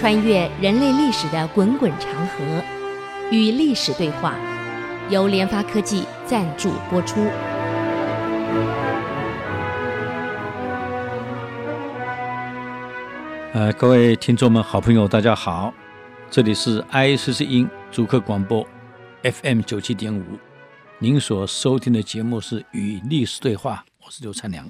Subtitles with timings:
[0.00, 2.64] 穿越人类历史的滚滚长河，
[3.30, 4.34] 与历史对话，
[5.10, 7.20] 由联发科技赞助播出。
[13.52, 15.74] 呃，各位听众们、好朋友，大家好，
[16.30, 18.66] 这里是 ICC 音主客广播
[19.22, 20.24] FM 九七点五，
[20.98, 24.66] 您所收听的节目是《与历史对话》，我是刘灿良。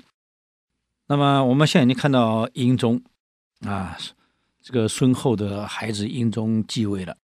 [1.07, 3.01] 那么我们现在已经看到英宗
[3.65, 3.97] 啊。
[4.63, 7.17] 这个孙后的孩子英宗继位了，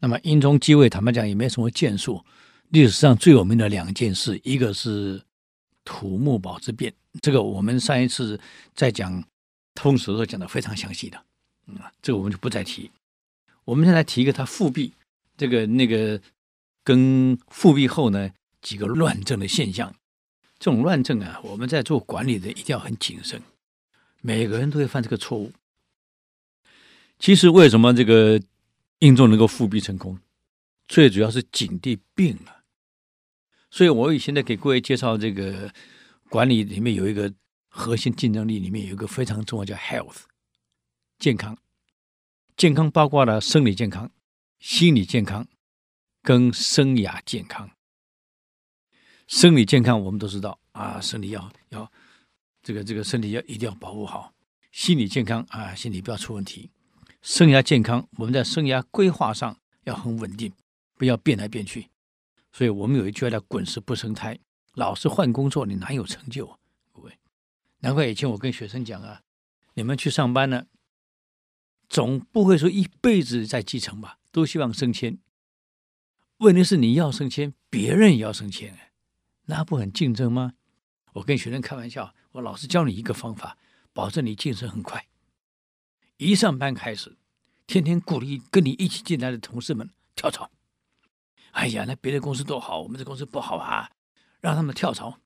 [0.00, 2.24] 那么英宗继位，坦白讲也没什么建树。
[2.70, 5.22] 历史上最有名的两件事，一个是
[5.84, 6.92] 土木堡之变，
[7.22, 8.40] 这个我们上一次
[8.74, 9.22] 在讲
[9.74, 11.16] 通史的时候讲的非常详细的，
[11.78, 12.90] 啊，这个我们就不再提。
[13.64, 14.92] 我们现在提一个他复辟，
[15.36, 16.20] 这个那个
[16.82, 18.30] 跟复辟后呢
[18.60, 19.94] 几个乱政的现象。
[20.58, 23.40] 这种乱政啊，我们在做管理的一定要很谨慎，
[24.20, 25.52] 每个人都会犯这个错误。
[27.18, 28.40] 其实为什么这个
[28.98, 30.18] 英宗能够复辟成功，
[30.88, 32.64] 最主要是景帝病了。
[33.70, 35.72] 所以我以现在给各位介绍这个
[36.28, 37.32] 管理里面有一个
[37.68, 40.22] 核心竞争力，里面有一个非常重要叫 health，
[41.18, 41.56] 健康。
[42.56, 44.10] 健康包括了生理健康、
[44.60, 45.46] 心理健康
[46.22, 47.70] 跟生涯健康。
[49.26, 51.90] 生理健康我们都知道啊，身体要要
[52.62, 54.32] 这个这个身体要一定要保护好。
[54.70, 56.70] 心理健康啊，心理不要出问题。
[57.26, 60.52] 生涯健康，我们在生涯规划上要很稳定，
[60.94, 61.88] 不要变来变去。
[62.52, 64.38] 所以我们有一句话叫“滚石不生苔”，
[64.76, 66.58] 老是换工作，你哪有成就啊？
[66.92, 67.18] 各位，
[67.78, 69.22] 难怪以前我跟学生讲啊，
[69.72, 70.66] 你们去上班呢，
[71.88, 75.16] 总不会说一辈子在基层吧，都希望升迁。
[76.36, 78.76] 问题是你要升迁，别人也要升迁，
[79.46, 80.52] 那不很竞争吗？
[81.14, 83.56] 我跟学生开玩笑，我老是教你一个方法，
[83.94, 85.06] 保证你晋升很快。
[86.16, 87.16] 一上班开始，
[87.66, 90.50] 天天鼓励跟你一起进来的同事们跳槽。
[91.52, 93.90] 哎呀，那别的公司都好，我们这公司不好啊，
[94.40, 95.20] 让他们跳槽。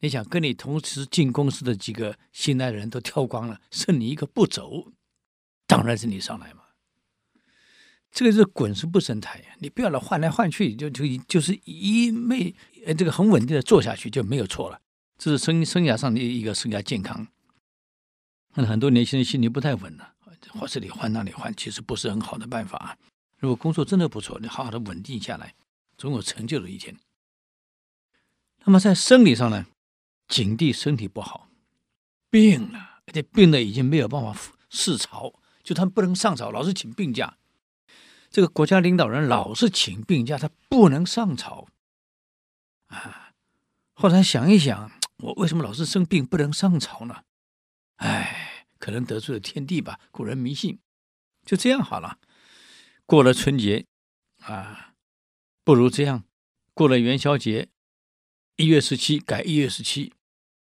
[0.00, 4.92] 你想跟你同时进公司的几个新来的人都跳光了，剩你一个不走，
[5.66, 6.60] 当然是你上来嘛。
[8.10, 12.54] 这个是滚石不生态呀，你不要老换来换去，就就就是一昧
[12.86, 14.80] 呃这个很稳定的做下去就没有错了。
[15.16, 17.26] 这是生生涯上的一个生涯健康。
[18.54, 20.13] 那很多年轻人心里不太稳了。
[20.50, 22.96] 或这里换那里换，其实不是很好的办法。
[23.38, 25.54] 如果工作真的不错，你好好的稳定下来，
[25.98, 26.96] 总有成就的一天。
[28.64, 29.66] 那么在生理上呢，
[30.28, 31.48] 景帝身体不好，
[32.30, 34.34] 病了，而且病的已经没有办法
[34.70, 37.36] 视朝，就他不能上朝，老是请病假。
[38.30, 41.66] 这个国家领导人老是请病假，他不能上朝
[42.86, 43.32] 啊。
[43.92, 47.22] 后来想一想，我为什么老是生病不能上朝呢？
[47.96, 48.52] 哎。
[48.84, 50.78] 可能得罪了天地吧，古人迷信，
[51.42, 52.18] 就这样好了。
[53.06, 53.86] 过了春节
[54.42, 54.92] 啊，
[55.64, 56.24] 不如这样，
[56.74, 57.70] 过了元宵节，
[58.56, 60.12] 一月十七改一月十七，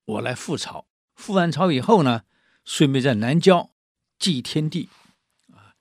[0.05, 0.85] 我来复朝。
[1.15, 2.25] 复完朝以后呢，
[2.63, 3.71] 顺便在南郊
[4.19, 4.89] 祭天地
[5.51, 5.73] 啊，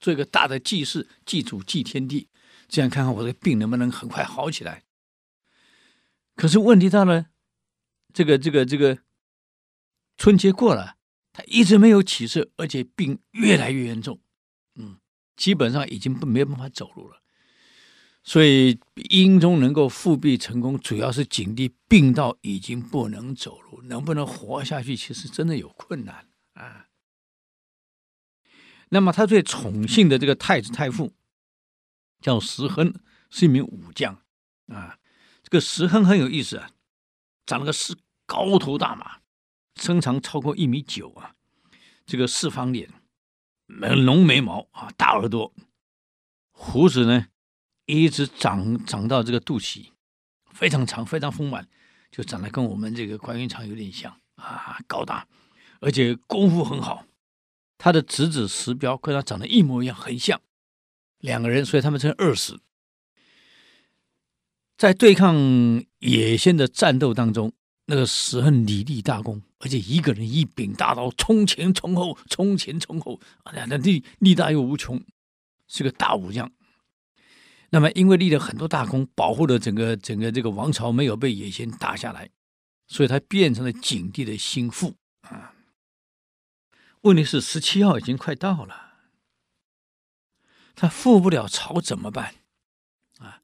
[0.00, 2.30] 做一个大的祭祀，祭祖祭天地，
[2.66, 4.84] 这样看看我的病能不能很快好起来。
[6.36, 7.26] 可是问题到了，
[8.14, 9.00] 这个这个这个
[10.16, 10.95] 春节过了。
[11.36, 14.18] 他一直没有起色，而且病越来越严重，
[14.76, 14.96] 嗯，
[15.36, 17.20] 基本上已经不没有办法走路了。
[18.24, 18.80] 所以
[19.10, 26.86] 英宗能够复辟成功，主要是景帝病到已经不能走路，能不能活下去，其实真的有困难啊。
[28.88, 31.12] 那么他最宠幸的这个太子太傅
[32.22, 32.94] 叫石亨，
[33.28, 34.22] 是一名武将
[34.68, 34.98] 啊。
[35.42, 36.70] 这个石亨很有意思啊，
[37.44, 39.20] 长了个是高头大马。
[39.76, 41.34] 身长超过一米九啊，
[42.06, 42.88] 这个四方脸，
[43.66, 45.52] 浓眉毛啊，大耳朵，
[46.50, 47.26] 胡子呢
[47.84, 49.90] 一直长长到这个肚脐，
[50.50, 51.68] 非常长，非常丰满，
[52.10, 55.28] 就长得跟我们这个关云长有点像啊，高大，
[55.80, 57.04] 而且功夫很好。
[57.76, 60.40] 他的侄子石彪跟他长得一模一样，很像，
[61.18, 62.58] 两个人，所以他们称二死。
[64.78, 65.36] 在对抗
[65.98, 67.52] 野仙的战斗当中。
[67.88, 75.02] 那个石恨李立大功，而且一个人一柄大刀，冲前冲后，冲前冲后，啊，那力力大又无穷，
[75.66, 76.52] 是个大武将。
[77.70, 82.30] 那么，因为立了很多大功，保护了整个整个这个王朝没有被野心打下来，
[82.86, 85.54] 所以他变成了景帝的心腹啊。
[87.02, 88.94] 问题是十七号已经快到了，
[90.74, 92.36] 他复不了朝怎么办？
[93.18, 93.42] 啊，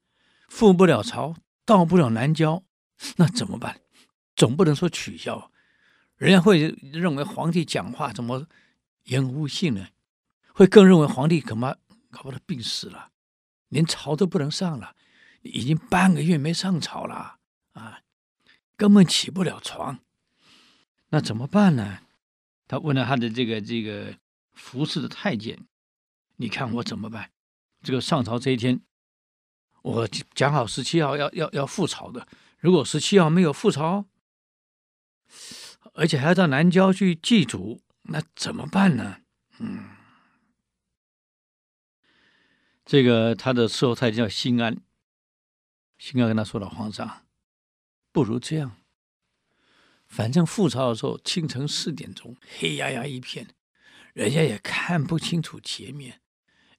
[0.49, 2.65] 复不了朝，到不了南郊，
[3.17, 3.81] 那怎么办？
[4.37, 5.52] 总不能说取消，
[6.23, 8.47] 人家会认为皇帝讲话怎么
[9.07, 9.89] 言无信呢？
[10.55, 11.77] 会更认为皇帝恐怕
[12.13, 13.11] 搞不得病死了，
[13.71, 14.95] 连朝都不能上了，
[15.41, 17.39] 已经半个月没上朝了
[17.73, 18.03] 啊，
[18.77, 19.99] 根本起不了床。
[21.09, 21.99] 那怎么办呢？
[22.69, 24.15] 他问了他的这个这个
[24.53, 25.67] 服侍的太监，
[26.37, 27.33] 你看我怎么办？
[27.83, 28.81] 这个上朝这一天，
[29.83, 32.29] 我讲好十七号要要要复朝的，
[32.61, 34.07] 如果十七号没有复朝，
[35.93, 39.19] 而且还要到南郊去祭祖，那怎么办呢？
[39.59, 39.91] 嗯，
[42.85, 44.81] 这个他的侍候太监叫辛安，
[45.99, 47.27] 辛安跟他说了：“皇上，
[48.11, 48.79] 不如这样。”
[50.09, 53.55] 反正赴朝的时候，清晨四点钟，黑压压一片，
[54.13, 56.21] 人家也看不清楚前面，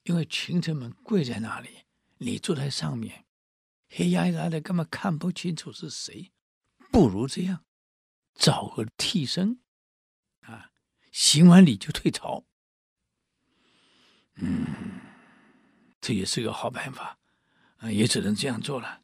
[0.04, 1.70] 因为群臣们跪在那里，
[2.18, 3.26] 你坐在上面，
[3.90, 6.32] 黑压压的根本看不清楚是谁。
[6.92, 7.64] 不如这样，
[8.34, 9.60] 找个替身，
[10.42, 10.72] 啊，
[11.12, 12.46] 行完礼就退朝。
[14.36, 15.02] 嗯，
[16.02, 17.20] 这也是个好办法，
[17.78, 19.04] 啊，也只能这样做了。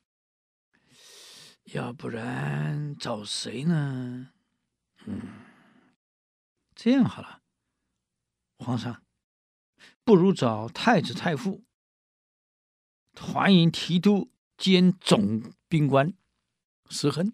[1.66, 4.32] 要不然找谁呢？
[5.06, 5.22] 嗯，
[6.74, 7.44] 这样好了，
[8.58, 9.04] 皇上，
[10.04, 11.64] 不如找太子太傅、
[13.14, 16.14] 团营提督兼总兵官
[16.90, 17.32] 石亨，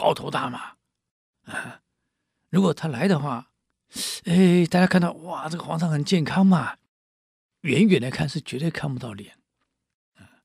[0.00, 0.76] 高头大马
[1.44, 1.82] 啊！
[2.48, 3.52] 如果他来的话，
[4.24, 6.78] 哎，大家看到哇，这个皇上很健康嘛，
[7.60, 9.36] 远远的看是绝对看不到脸。
[10.16, 10.40] 啊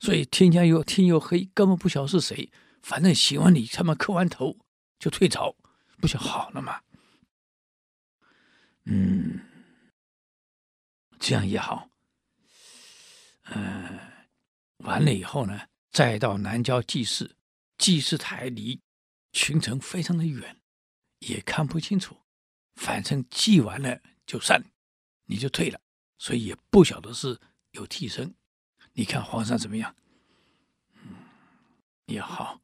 [0.00, 2.50] 所以天将又天又黑，根本不晓得是谁。
[2.82, 4.56] 反正行完礼，他们磕完头
[4.98, 5.54] 就退朝，
[6.00, 6.80] 不就好了吗？
[8.84, 9.40] 嗯，
[11.18, 11.90] 这样也好。
[13.50, 13.98] 嗯、
[14.78, 17.35] 完了以后呢，再到南郊祭祀，
[17.76, 18.80] 祭祀台离
[19.32, 20.60] 群臣非常的远，
[21.18, 22.22] 也看不清楚。
[22.74, 24.62] 反正祭完了就散，
[25.24, 25.80] 你就退了，
[26.18, 27.40] 所以也不晓得是
[27.70, 28.34] 有替身。
[28.92, 29.94] 你看皇上怎么样？
[30.92, 31.16] 嗯，
[32.06, 32.60] 也好，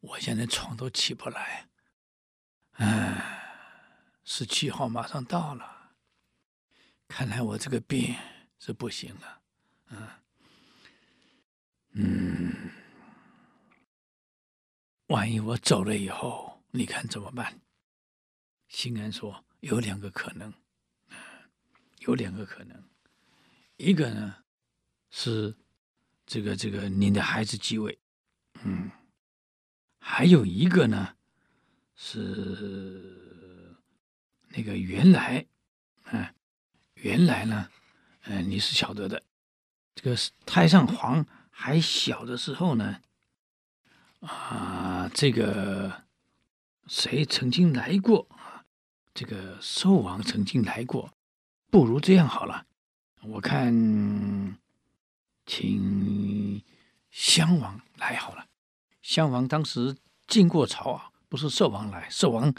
[0.00, 1.68] 我现在床都起不来。
[2.72, 5.94] 唉，十七号马上到了，
[7.08, 8.14] 看来我这个病
[8.58, 9.42] 是不行了。
[9.90, 10.08] 嗯，
[11.92, 12.70] 嗯，
[15.08, 17.60] 万一我走了以后，你看怎么办？
[18.68, 20.54] 新安说有两个可能，
[21.98, 22.82] 有两个可能，
[23.76, 24.36] 一个呢
[25.10, 25.54] 是。
[26.30, 27.98] 这个这个，您的孩子继位，
[28.62, 28.90] 嗯，
[29.98, 31.16] 还有一个呢，
[31.94, 33.74] 是
[34.48, 35.46] 那个原来，
[36.02, 36.34] 啊，
[36.96, 37.70] 原来呢，
[38.24, 39.22] 嗯，你是晓得的，
[39.94, 40.14] 这个
[40.44, 43.00] 太上皇还小的时候呢，
[44.20, 44.28] 啊
[45.12, 46.04] 这个
[46.86, 48.64] 谁曾经来过啊？
[49.14, 51.12] 这个寿王曾经来过，
[51.70, 52.66] 不如这样好了，
[53.22, 54.58] 我看。
[55.50, 56.62] 请
[57.10, 58.46] 襄王来好了。
[59.00, 59.96] 襄王当时
[60.26, 62.54] 进过朝啊，不是寿王来，寿王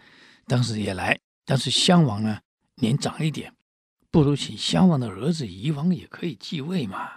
[0.47, 2.41] 当时也来，但是襄王呢
[2.77, 3.55] 年长一点，
[4.09, 7.11] 不如请襄王的儿子夷王也可以继位嘛。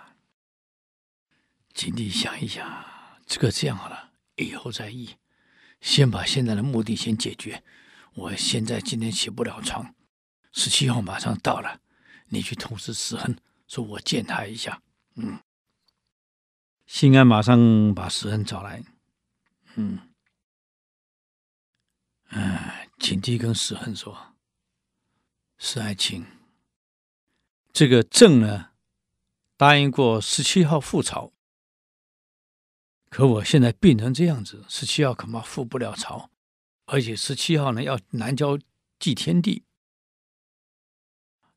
[1.73, 2.85] 景帝想一想，
[3.25, 5.17] 这个这样好了，以后再议，
[5.83, 7.63] 先把现在的目的先解决。
[8.15, 9.95] 我现在今天起不了床，
[10.53, 11.81] 十七号马上到了，
[12.29, 13.37] 你去通知石亨，
[13.67, 14.81] 说我见他一下。
[15.17, 15.39] 嗯。
[16.87, 18.85] 辛安马上把石亨找来，
[19.77, 19.99] 嗯，
[22.29, 24.35] 哎，景帝跟石亨说
[25.57, 26.27] ：“石爱卿，
[27.73, 28.73] 这个朕呢，
[29.57, 31.32] 答应过十七号赴朝，
[33.13, 36.31] 可我现在病成这样子，十七号恐怕赴不了朝，
[36.87, 38.59] 而且十七号呢要南郊
[38.99, 39.65] 祭天地。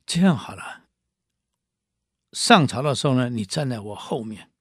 [0.05, 0.89] 这样好了，
[2.33, 4.51] 上朝的时候呢，你站在我后面。”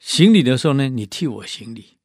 [0.00, 1.98] 行礼的时候呢，你替我行礼，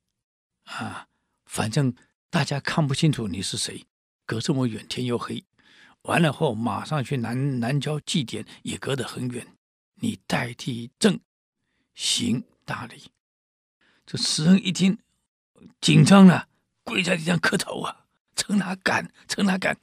[0.66, 1.08] 啊，
[1.46, 1.96] 反正
[2.30, 3.86] 大家看不清楚你是谁，
[4.26, 5.46] 隔这么远，天又黑，
[6.02, 9.56] 完了后马上去南南郊祭典，也隔得很远，
[9.96, 11.22] 你代替朕
[11.94, 13.12] 行大礼。
[14.06, 14.98] 这石亨一听，
[15.80, 16.48] 紧张了，
[16.84, 18.06] 跪在地上磕头啊，
[18.36, 19.78] 臣哪敢，臣哪敢，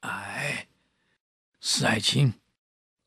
[0.00, 0.68] 哎，
[1.60, 2.34] 石爱卿，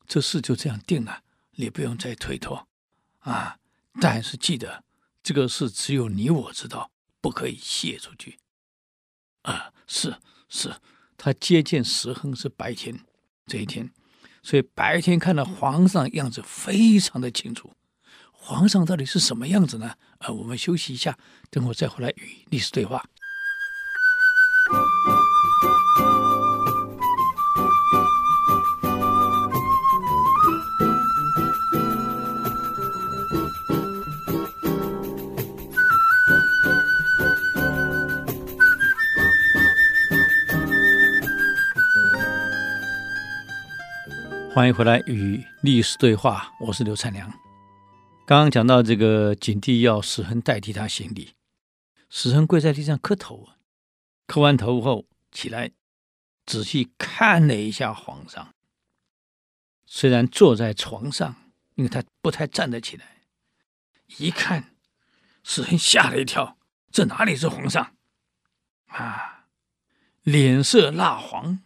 [0.06, 2.66] 这事就这样定了，你不用再推脱，
[3.20, 3.58] 啊。
[4.00, 4.82] 但是记得，
[5.22, 8.38] 这个事只有你我知道，不可以泄出去。
[9.42, 10.18] 啊，是
[10.48, 10.74] 是，
[11.16, 12.98] 他接见石亨是白天
[13.46, 13.92] 这一天，
[14.42, 17.72] 所以白天看到皇上样子非常的清楚。
[18.46, 19.94] 皇上到底是什么样子呢？
[20.18, 21.16] 啊我们休息一下
[21.50, 23.02] 等会再回来与历史对话。
[44.54, 47.43] 欢迎回来与历史对话我是刘灿良。
[48.26, 51.34] 刚刚讲到这个景帝要石恒代替他行礼，
[52.08, 53.60] 石恒跪在地上磕头啊，
[54.26, 55.72] 磕完头后起来，
[56.46, 58.54] 仔细看了一下皇上。
[59.84, 61.36] 虽然坐在床上，
[61.74, 63.24] 因为他不太站得起来，
[64.16, 64.74] 一看，
[65.42, 66.56] 石恒吓了一跳，
[66.90, 67.94] 这哪里是皇上
[68.86, 69.48] 啊？
[70.22, 71.60] 脸色蜡黄，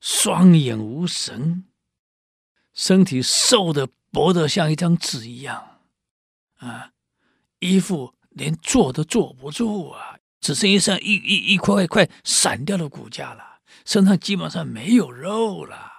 [0.00, 1.66] 双眼无神。
[2.72, 5.78] 身体瘦的薄的像一张纸一样，
[6.56, 6.92] 啊，
[7.60, 15.92] 衣服连坐都坐不住啊，只剩一身一一一块块散掉的骨架了，身上基本上没有肉了。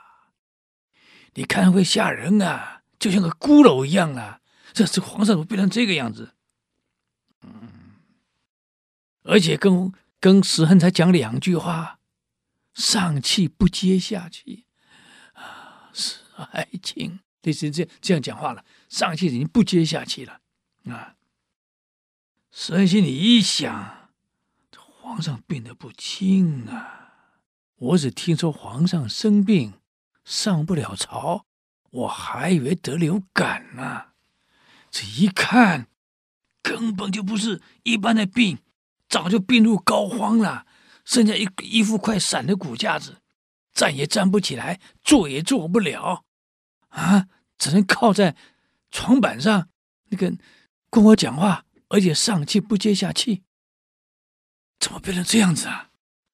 [1.35, 4.41] 你看会吓人啊，就像个骷髅一样啊。
[4.73, 6.35] 这这皇上怎么变成这个样子？
[7.41, 7.69] 嗯，
[9.23, 11.99] 而且跟跟石恒才讲两句话，
[12.73, 14.65] 上气不接下气，
[15.33, 16.17] 啊，是。
[16.53, 20.41] 爱情，类似这这样讲话了，上气已经不接下气了
[20.85, 21.15] 啊！
[22.51, 24.09] 石亨心里一想，
[24.69, 26.97] 这皇上病得不轻啊！
[27.77, 29.73] 我只听说皇上生病
[30.23, 31.45] 上不了朝，
[31.89, 34.11] 我还以为得流感呢。
[34.91, 35.87] 这一看，
[36.61, 38.59] 根本就不是一般的病，
[39.09, 40.67] 早就病入膏肓了，
[41.03, 43.21] 剩下一一副快散的骨架子，
[43.73, 46.25] 站也站不起来，坐也坐不了。
[46.91, 48.35] 啊，只能靠在
[48.91, 49.67] 床板上，
[50.09, 50.33] 那个
[50.89, 53.43] 跟我讲话，而且上气不接下气，
[54.79, 55.89] 怎么变成这样子啊？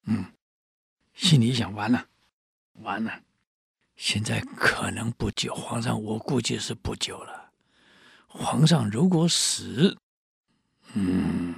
[0.06, 0.34] 嗯，
[1.14, 2.08] 心里想，完了，
[2.82, 3.24] 完了，
[3.96, 7.52] 现在可能不久，皇上我估计是不久了。
[8.28, 9.98] 皇上如果死，
[10.94, 11.56] 嗯，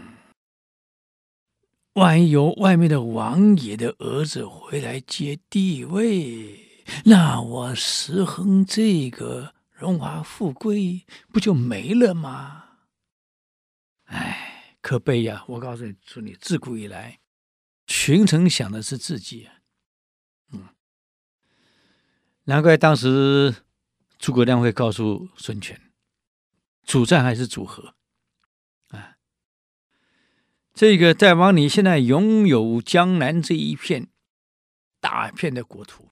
[1.93, 6.68] 万一有外面的王爷的儿子回来接帝位。
[7.05, 12.65] 那我石亨这个荣华富贵不就没了吗？
[14.05, 15.43] 哎，可悲呀！
[15.47, 17.19] 我告诉你，说你自古以来，
[17.85, 19.53] 群臣想的是自己啊。
[20.51, 20.69] 嗯，
[22.45, 23.55] 难怪当时
[24.17, 25.79] 诸葛亮会告诉孙权，
[26.83, 27.95] 主战还是主和
[28.89, 29.17] 啊？
[30.73, 34.07] 这个大王，你现在拥有江南这一片
[34.99, 36.08] 大片的国土。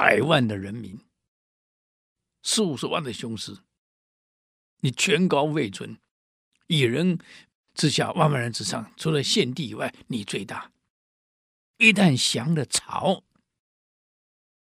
[0.00, 0.98] 百万的人民，
[2.42, 3.58] 四五十万的雄师，
[4.78, 5.98] 你权高位尊，
[6.68, 7.18] 一人
[7.74, 10.72] 之下，万万人之上，除了献帝以外，你最大。
[11.76, 13.24] 一旦降了朝，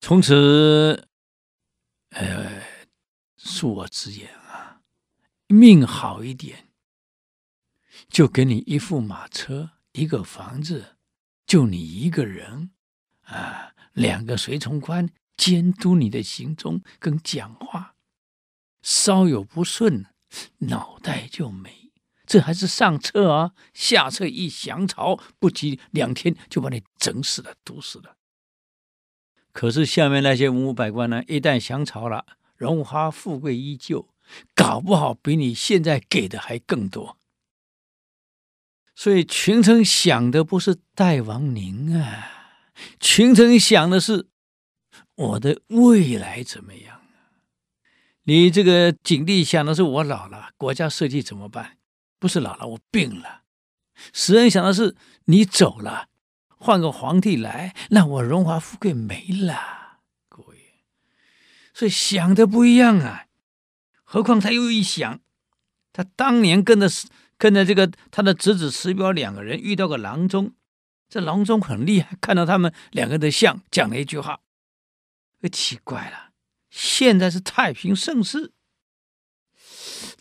[0.00, 1.08] 从此，
[2.10, 2.62] 呃，
[3.36, 4.80] 恕我直言啊，
[5.48, 6.68] 命好一点，
[8.08, 10.96] 就给你一副马车，一个房子，
[11.44, 12.70] 就你一个人
[13.22, 13.72] 啊。
[13.96, 17.94] 两个随从官监督你的行踪跟讲话，
[18.82, 20.04] 稍有不顺，
[20.58, 21.90] 脑袋就没。
[22.26, 28.16] 这还是上策啊，下策一降朝，不及两天就把你整死了、毒死了。
[29.52, 31.22] 可是下面那些文武百官呢？
[31.26, 32.26] 一旦降朝了，
[32.56, 34.10] 荣华富贵依旧，
[34.54, 37.16] 搞不好比你现在给的还更多。
[38.94, 42.35] 所以群臣想的不是大王您啊。
[43.00, 44.28] 群臣想的是
[45.14, 47.40] 我的未来怎么样啊？
[48.24, 51.78] 你这个景帝想的是我老了，国家社稷怎么办？
[52.18, 53.42] 不是老了，我病了。
[54.12, 54.94] 时人想的是
[55.26, 56.08] 你走了，
[56.48, 60.00] 换个皇帝来，那我荣华富贵没了。
[60.28, 60.56] 各位，
[61.72, 63.26] 所以想的不一样啊。
[64.04, 65.20] 何况他又一想，
[65.92, 66.88] 他当年跟着
[67.38, 70.52] 跟着这个他的侄子石表两个人遇到个郎中。
[71.16, 74.40] 这郎中很厉害，看到他们两个的像，讲了一句话，
[75.50, 76.32] 奇怪了。
[76.68, 78.52] 现在是太平盛世，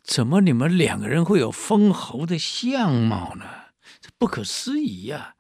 [0.02, 3.44] 怎么你们两个人会有封侯的相貌呢？
[4.00, 5.36] 这不可思议呀！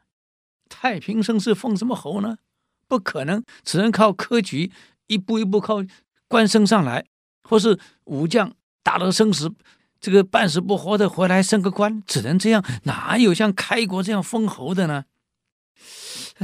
[0.67, 2.39] 太平盛世封什么侯呢？
[2.89, 4.73] 不可能，只能靠科举
[5.07, 5.77] 一步一步靠
[6.27, 7.05] 官升上来，
[7.43, 9.49] 或是武将打了生死，
[10.01, 15.05] 这个半死不活的回来升个官，只能这样，哪有像开国这样封侯的呢？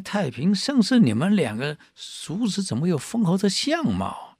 [0.03, 4.37] 太平盛世，你们两个叔侄怎么有封侯的相貌？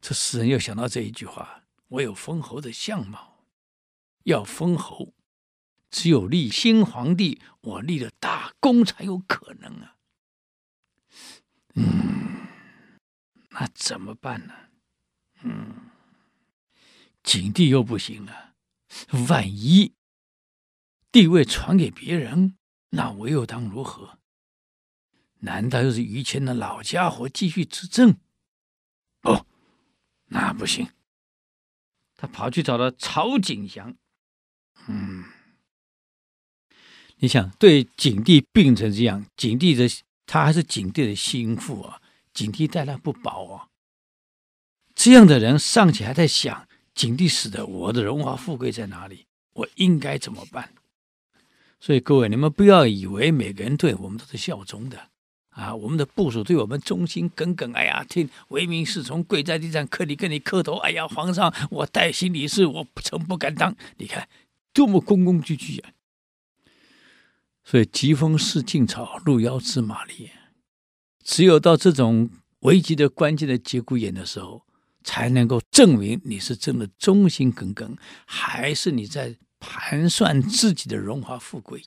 [0.00, 3.44] 这诗人又想到这一句话：我有封侯的相貌，
[4.24, 5.14] 要封侯，
[5.90, 9.96] 只有立新皇帝，我立了大功才有可能啊。
[11.74, 12.46] 嗯，
[13.50, 14.54] 那怎么办呢？
[15.42, 15.90] 嗯，
[17.22, 18.54] 景帝又不行了，
[19.28, 19.94] 万一
[21.10, 22.56] 帝位传给别人，
[22.96, 24.18] 那我又当如何？
[25.40, 28.16] 难道又是于谦的老家伙继续执政？
[29.20, 29.46] 哦，
[30.28, 30.88] 那不行。
[32.16, 33.94] 他跑去找了曹景祥。
[34.88, 35.24] 嗯，
[37.16, 39.86] 你想，对景帝病成这样，景帝的
[40.24, 42.00] 他还是景帝的心腹啊，
[42.32, 43.68] 景帝待他不薄啊。
[44.94, 49.26] 这样的人尚且还在想，景帝死的，我的荣华富贵在哪里？
[49.52, 50.72] 我应该怎么办？
[51.86, 54.98] 所以各位，你们不要以为每个人对我们都是效忠的
[55.50, 55.72] 啊！
[55.72, 60.78] 我们的部属对我们忠心耿耿，哎呀，听唯命是从，跪在地上磕你，跟你磕头。
[60.78, 63.76] 哎呀，皇上，我带行李事，我诚不敢当。
[63.98, 64.28] 你看
[64.72, 65.94] 多么恭恭敬敬啊！
[67.62, 70.30] 所以疾风知劲草，路遥知马力。
[71.22, 72.28] 只有到这种
[72.62, 74.66] 危急的关键的节骨眼的时候，
[75.04, 79.36] 才能够证明你是真的忠心耿耿，还是你在。
[79.68, 81.82] 盘算自己的荣华富贵，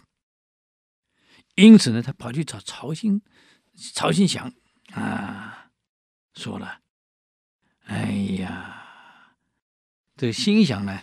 [1.55, 3.21] 因此呢，他跑去找曹兴、
[3.93, 4.53] 曹新祥
[4.91, 5.71] 啊，
[6.33, 6.81] 说了
[7.87, 9.35] ：“哎呀，
[10.17, 11.01] 这个兴祥呢，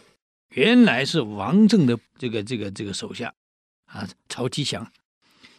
[0.50, 3.34] 原来是王政的这个这个这个手下
[3.86, 4.92] 啊，曹吉祥。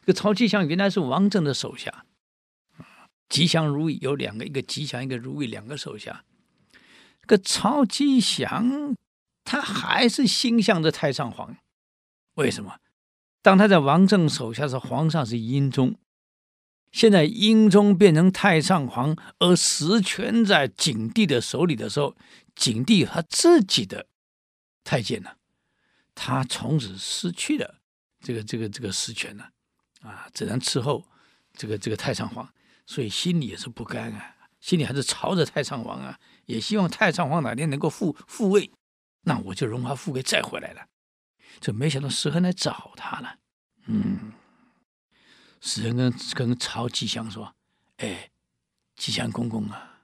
[0.01, 2.05] 这个曹吉祥原来是王政的手下，
[3.27, 6.23] 吉祥如意有两个，一个吉祥，一个如意，两个手下。
[7.21, 8.95] 这个曹吉祥。”
[9.47, 11.55] 他还是心向着太上皇，
[12.33, 12.79] 为什么？
[13.41, 15.95] 当他在王政手下时，皇上是英宗，
[16.91, 22.17] 现在英宗变成太上皇，而实权在景帝的手里的时候，
[22.57, 24.07] 景帝他自己的
[24.83, 25.29] 太监呢，
[26.13, 27.79] 他从此失去了
[28.19, 29.51] 这个这个这个实权了，
[30.01, 31.05] 啊，只能伺候
[31.53, 32.53] 这个这个太上皇，
[32.85, 38.69] 所以心里也是不甘啊，心里还是朝着太上皇啊，也希望太上皇哪天能够复复位。
[39.21, 40.87] 那我就荣华富贵再回来了，
[41.59, 43.39] 这没想到石恒来找他了。
[43.85, 44.31] 嗯，
[45.59, 47.55] 石恒跟跟曹吉祥说
[47.97, 48.31] ：“哎，
[48.95, 50.01] 吉祥公公啊，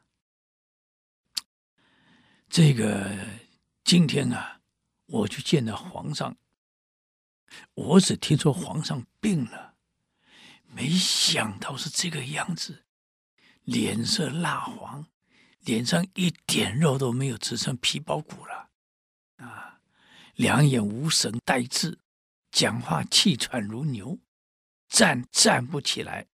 [2.50, 3.18] 这个
[3.84, 4.60] 今天啊，
[5.06, 6.36] 我去见了皇上，
[7.74, 9.76] 我只听说皇上病了，
[10.66, 12.84] 没想到是这个样子，
[13.64, 15.08] 脸色蜡黄，
[15.60, 18.63] 脸上一点肉都没有，只剩皮包骨了。”
[20.34, 22.00] 两眼无神呆滞，
[22.52, 24.20] 讲话气喘如牛，
[24.90, 26.28] 站站不起来，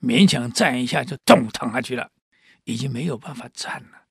[0.00, 2.10] 勉强站一下就咚躺下去了，
[2.64, 4.06] 已经没有办法站了。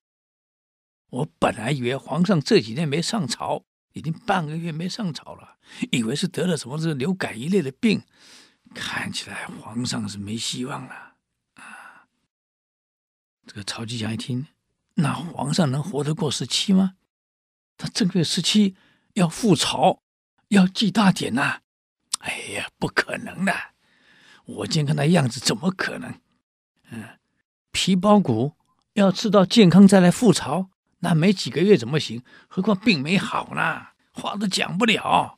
[1.10, 5.58] 我本来以为皇上这几天没上朝，已经半个月没上朝了，
[5.92, 8.04] 以为是得了什么这流感一类的病，
[8.76, 11.16] 看起来皇上是没希望了。
[11.56, 12.08] 啊，
[13.48, 14.46] 这个曹吉祥一听，
[14.94, 16.94] 那皇上能活得过十七吗？
[17.76, 18.76] 他正月十七
[19.20, 20.02] 要复朝，
[20.48, 21.60] 要祭大典呐、
[22.20, 23.54] 哎呀，不可能的！
[24.46, 26.20] 我健康的样子，怎么可能？
[26.92, 27.20] 嗯，
[27.72, 28.54] 皮包骨
[28.94, 32.24] 要吃到健康再来复朝，那没几个月怎么行？
[32.48, 35.38] 何况病没好呢，话都讲不了。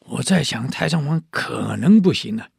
[0.00, 2.50] 我在想，太上皇可能不行了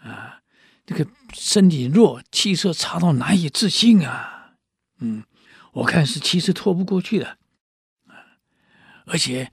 [0.00, 0.40] 啊！
[0.86, 4.54] 这个身体弱，气色差到难以置信啊！
[5.00, 5.22] 嗯，
[5.72, 7.36] 我看是气色拖不过去的。
[9.10, 9.52] 而且，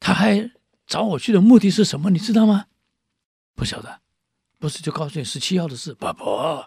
[0.00, 0.50] 他还
[0.86, 2.10] 找我去的目的是什么？
[2.10, 2.66] 你知道吗？
[3.54, 4.00] 不晓得，
[4.58, 5.94] 不是就告诉你十七号的事？
[5.94, 6.66] 不不，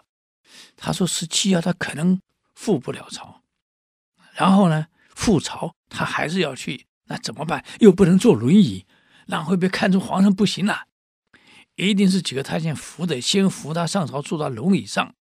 [0.76, 2.20] 他说十七号他可能
[2.54, 3.42] 赴不了朝，
[4.32, 7.64] 然后呢，赴朝他还是要去，那怎么办？
[7.80, 8.86] 又不能坐轮椅，
[9.26, 10.86] 那会被看出皇上不行了。
[11.76, 15.14] 一定是几个太监扶的，先扶他上朝，坐到龙椅上，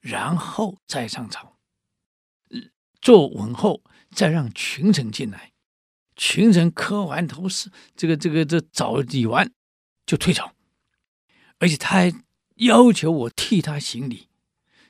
[0.00, 1.58] 然后再上朝，
[3.00, 3.82] 坐稳后。
[4.10, 5.52] 再让群臣进来，
[6.16, 9.52] 群臣磕完头是这个这个这早礼完
[10.06, 10.52] 就退朝，
[11.58, 12.12] 而且他还
[12.56, 14.28] 要求我替他行礼，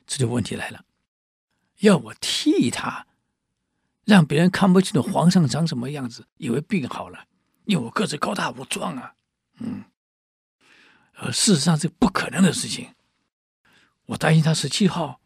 [0.07, 0.85] 这就问题来了，
[1.79, 3.05] 要我替他，
[4.05, 7.25] 让别人看不清楚皇上长什么样子，以为病好了，
[7.65, 9.13] 因为我个子高大我壮啊，
[9.59, 9.83] 嗯，
[11.15, 12.95] 而事实上是不可能的事情，
[14.05, 15.19] 我担心他十七号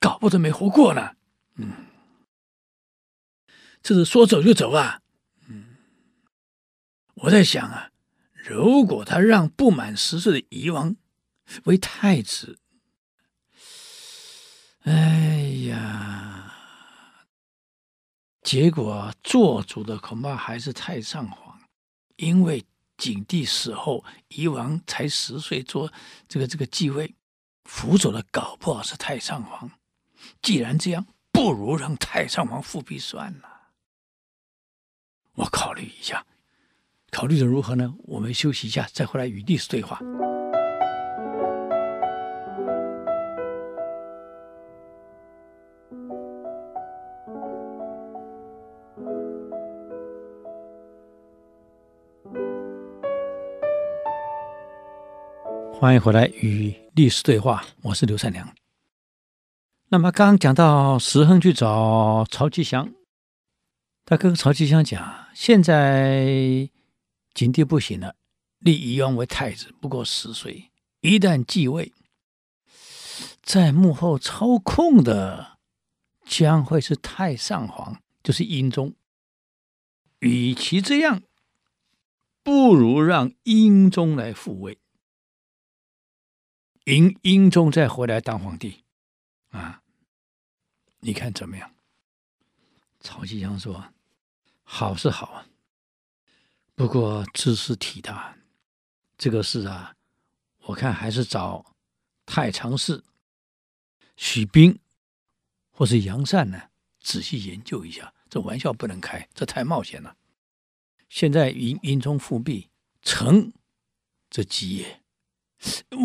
[0.00, 1.14] 搞不得没活过呢，
[1.56, 1.72] 嗯。
[3.86, 5.00] 这是说走就走啊！
[5.46, 5.76] 嗯，
[7.14, 7.92] 我在想啊，
[8.32, 10.96] 如果他让不满十岁的夷王
[11.66, 12.58] 为太子，
[14.80, 14.90] 哎
[15.68, 16.52] 呀，
[18.42, 21.60] 结果做主的恐怕还是太上皇，
[22.16, 22.64] 因为
[22.96, 25.92] 景帝死后，夷王才十岁做
[26.26, 27.14] 这个这个继位，
[27.62, 29.70] 辅佐的搞不好是太上皇。
[30.42, 33.52] 既然这样，不如让太上皇复辟算了。
[35.36, 36.24] 我考虑一下。
[37.10, 37.94] 考虑的如何呢？
[38.04, 40.00] 我们休息一下，再回来与历史对话。
[55.78, 58.48] 欢迎回来与历史对话，我是刘善良。
[59.88, 62.88] 那么刚刚讲到石亨去找曹吉祥，
[64.08, 66.70] 他跟曹吉祥讲，现在
[67.34, 68.14] 景帝不行了，
[68.60, 71.92] 立仪王为太子，不过十岁，一旦继位，
[73.42, 75.58] 在幕后操控的
[76.24, 78.94] 将会是太上皇，就是英宗。
[80.20, 81.22] 与其这样，
[82.44, 84.78] 不如让英宗来复位。
[86.84, 88.84] 英英宗再回来当皇帝，
[89.50, 89.82] 啊，
[91.00, 91.74] 你看怎么样？
[93.00, 93.92] 曹吉祥说
[94.68, 95.46] ：“好是好啊，
[96.74, 98.36] 不过兹事体大，
[99.16, 99.94] 这个事啊，
[100.62, 101.64] 我看还是找
[102.26, 103.02] 太常侍
[104.16, 104.78] 许彬
[105.70, 108.12] 或是杨善呢，仔细研究一下。
[108.28, 110.16] 这玩笑不能开，这太冒险了。
[111.08, 112.68] 现在英英宗复辟
[113.02, 113.52] 成，
[114.28, 115.02] 这基业。”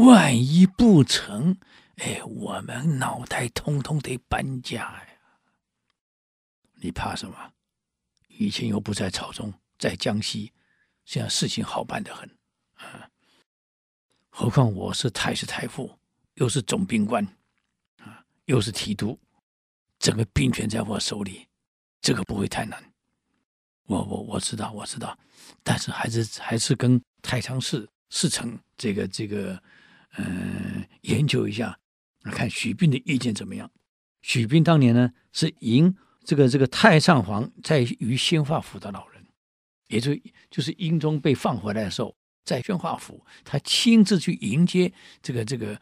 [0.06, 1.58] 万一不成，
[1.96, 5.08] 哎，我们脑袋通通得搬家呀！
[6.76, 7.54] 你怕什么？
[8.42, 10.52] 以前又不在朝中，在江西，
[11.06, 12.28] 现在事情好办得很
[12.74, 13.08] 啊。
[14.30, 16.00] 何况我是太师太傅，
[16.34, 17.24] 又是总兵官
[18.00, 19.20] 啊，又是提督，
[20.00, 21.48] 整个兵权在我手里，
[22.02, 22.84] 这个不会太难。
[23.86, 25.16] 我我我知道，我知道，
[25.62, 27.88] 但是还是还是跟太常侍。
[28.10, 29.54] 事成，这个这个，
[30.18, 31.80] 嗯、呃，研究一下，
[32.24, 33.72] 看许斌的意见怎么样？
[34.22, 39.26] 许斌当年呢是迎这个这个太上皇在于宣化府的老人，
[39.88, 40.16] 也就
[40.50, 45.80] 就是英宗被放回来的时候，在宣化府，他亲自去迎接这个这个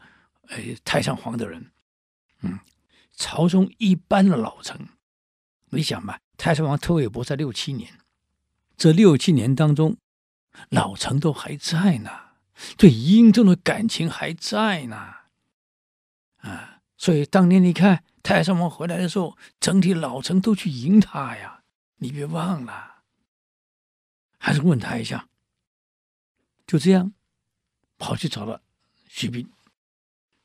[0.48, 1.70] 呃太上皇的人。
[2.42, 2.58] 嗯，
[3.14, 4.88] 朝中一般的老臣，
[5.70, 7.98] 你想吧，太上皇退位不在六七年，
[8.76, 9.96] 这六七年当中。
[10.70, 12.10] 老臣都还在呢，
[12.76, 14.96] 对英宗的感情还在呢，
[16.38, 21.62] 啊，所以当年你看太上皇回来的时候，整体老臣都去迎他呀，
[21.96, 23.02] 你别忘了，
[24.38, 25.28] 还是问他一下，
[26.66, 27.12] 就这样，
[27.98, 28.62] 跑去找了
[29.08, 29.50] 徐斌。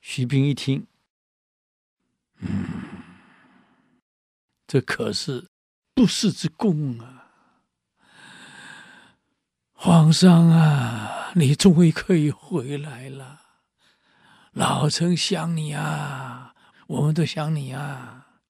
[0.01, 0.87] 徐斌一听，
[2.37, 2.65] 嗯，
[4.65, 5.49] 这可是
[5.93, 7.11] 不世之功啊。
[9.73, 13.41] 皇上啊，你终于可以回来了，
[14.51, 16.54] 老臣想你啊，
[16.87, 18.41] 我们都想你啊，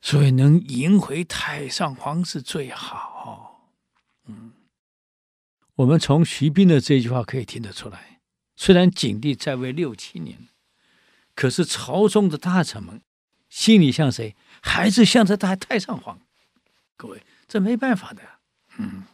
[0.00, 3.72] 所以能迎回太上皇是最好。
[4.24, 4.52] 嗯，
[5.74, 8.20] 我们从徐斌的这句话可以听得出来，
[8.56, 10.48] 虽然景帝在位六七年，
[11.34, 13.02] 可是朝中的大臣们
[13.48, 14.34] 心里像谁？
[14.62, 16.20] 还是向着太太上皇。
[16.96, 18.22] 各位，这没办法的。
[18.78, 19.04] 嗯。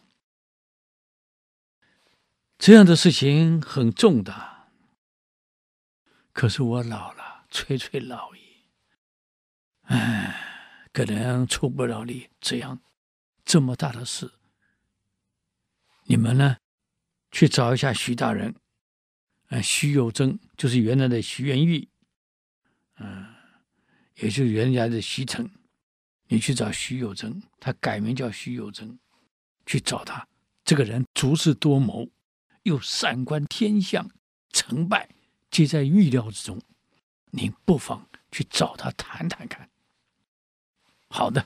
[2.57, 4.69] 这样的事情很重大，
[6.31, 7.24] 可是我老了，
[7.55, 8.39] 垂垂老矣，
[9.83, 12.29] 哎，可能出不了力。
[12.41, 12.81] 这样
[13.45, 14.29] 这么大的事，
[16.03, 16.57] 你们呢？
[17.31, 18.53] 去找一下徐大人，
[19.47, 21.87] 啊，徐有贞就是原来的徐元玉，
[22.97, 23.25] 嗯，
[24.15, 25.49] 也就是原来的徐成，
[26.27, 28.99] 你去找徐有贞，他改名叫徐有贞，
[29.65, 30.27] 去找他。
[30.65, 32.09] 这个人足智多谋。
[32.63, 34.09] 又善观天象，
[34.49, 35.07] 成败
[35.51, 36.59] 皆在预料之中。
[37.35, 39.69] 您不妨去找他谈谈看。
[41.07, 41.45] 好的，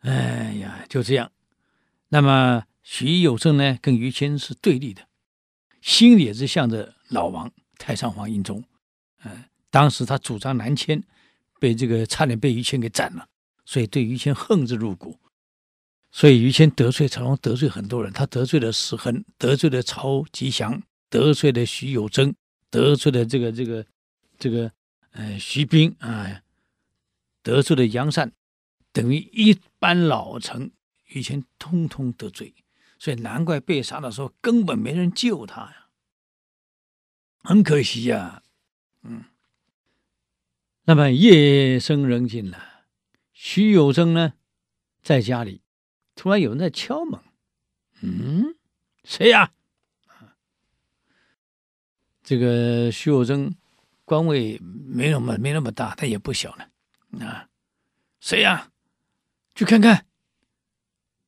[0.00, 1.30] 哎呀，就这样。
[2.08, 5.06] 那么徐有贞呢，跟于谦是对立的，
[5.80, 8.64] 心里也是向着老王太上皇英宗。
[9.24, 11.02] 嗯，当时他主张南迁，
[11.58, 13.28] 被这个差点被于谦给斩了，
[13.64, 15.18] 所以对于谦恨之入骨。
[16.12, 18.12] 所以于谦得罪曹，得罪很多人。
[18.12, 22.34] 他得罪了石亨，得罪了曹吉祥，得罪了徐有贞，
[22.70, 23.84] 得罪了这个这个
[24.38, 24.72] 这个
[25.12, 26.42] 呃徐斌啊，
[27.42, 28.32] 得罪了杨善，
[28.92, 30.70] 等于一般老臣
[31.08, 32.54] 以前通通得罪。
[32.98, 35.88] 所以难怪被杀的时候根本没人救他呀，
[37.42, 38.42] 很可惜呀、
[39.02, 39.24] 嗯，
[40.84, 42.86] 那么夜深人静了，
[43.34, 44.32] 徐有贞呢
[45.02, 45.60] 在家里。
[46.14, 47.20] 突然有人在敲门，
[48.00, 48.56] 嗯，
[49.04, 49.52] 谁呀？
[50.06, 50.34] 啊
[52.24, 53.54] 这个徐有贞
[54.06, 56.66] 官位没那么没那么大，但也不小了
[57.26, 57.46] 啊。
[58.20, 58.70] 谁呀？
[59.54, 60.06] 去看看。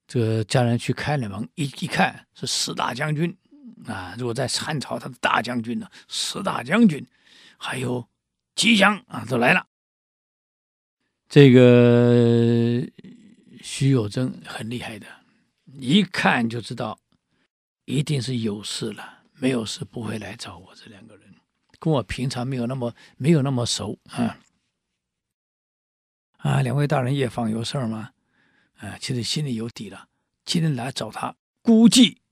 [0.07, 3.37] 这个家人去开了门，一一看是十大将军
[3.87, 4.15] 啊。
[4.19, 7.07] 如果在汉朝，他的大将军呢，十大将军，
[7.59, 8.09] 还有
[8.55, 9.67] 吉祥啊，都来了。
[11.29, 12.89] 这个。
[13.61, 15.07] 徐有贞很厉害的，
[15.81, 16.97] 一看就知道，
[17.87, 20.73] 一定是有事了，没有事不会来找我。
[20.77, 21.28] 这两个人
[21.79, 24.39] 跟我平常没有那么没有那么熟啊。
[26.39, 28.13] 啊，两位大人夜访有事儿吗？
[28.79, 30.09] 啊，其实心里有底了。
[30.45, 32.23] 今天来找他，估计，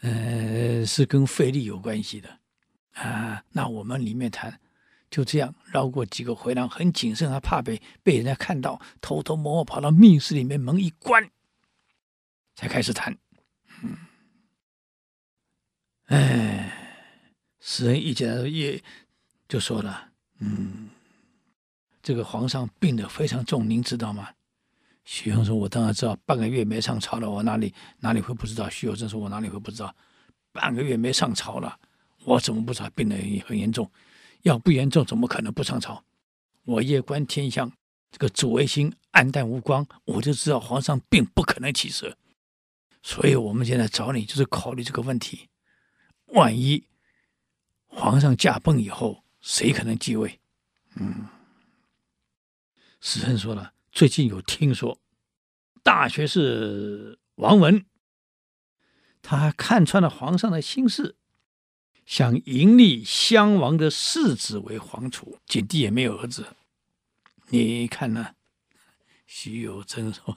[0.00, 2.38] 呃，是跟费力有关系的。
[2.92, 4.60] 啊，那我们里面谈，
[5.10, 11.28] 就这样绕过几个回廊，很谨慎，还怕被被人家看到，偷偷摸摸跑到密室里面，门一关，
[12.54, 13.18] 才开始谈。
[13.82, 13.96] 嗯，
[16.06, 16.79] 哎，
[17.60, 18.82] 诗人一见也
[19.48, 20.88] 就说了，嗯。
[22.02, 24.30] 这个皇上病得非常重，您知道吗？
[25.04, 29.94] 徐顒说：“我当然知道，半个月没上朝了，我哪里哪里会不知道？”徐有贞说：“我哪里会不知道？
[30.50, 31.78] 半个月没上朝了，
[32.24, 33.90] 我怎么不知道病得很严重？
[34.42, 36.02] 要不严重，怎么可能不上朝？
[36.64, 37.70] 我夜观天象，
[38.10, 42.16] 这个紫微星暗淡无光，我就知道皇上病不可能起色。
[43.02, 45.48] 所以我们现在找你，就是考虑这个问题：
[46.28, 46.82] 万一
[47.90, 50.40] 皇上驾崩以后，谁可能继位？
[50.94, 51.28] 嗯。”
[53.02, 54.98] 诗人说了，最近有听说，
[55.82, 57.84] 大学士王文，
[59.22, 61.16] 他看穿了皇上的心事，
[62.04, 66.56] 想迎立襄王的世子为皇储，景帝也没有儿子。
[67.48, 68.34] 你看呢？
[69.26, 70.36] 徐有贞说：“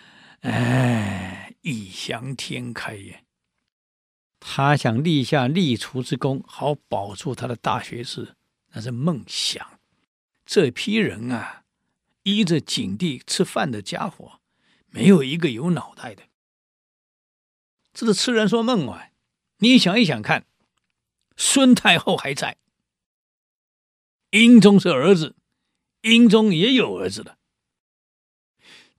[0.42, 3.23] 哎，异想天开也。
[4.46, 8.36] 他想立下立储之功，好保住他的大学士，
[8.72, 9.80] 那是梦想。
[10.44, 11.62] 这批人啊。”
[12.24, 14.40] 依着景帝吃饭的家伙，
[14.88, 16.22] 没有一个有脑袋的。
[17.92, 19.10] 这是痴人说梦啊！
[19.58, 20.46] 你想一想看，
[21.36, 22.56] 孙太后还在，
[24.30, 25.36] 英宗是儿子，
[26.00, 27.36] 英宗也有儿子了，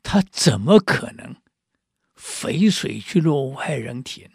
[0.03, 1.37] 他怎么可能
[2.13, 4.29] 肥水去落外人田？